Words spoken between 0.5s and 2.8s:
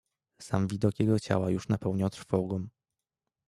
widok jego ciała już napełniał trwogą."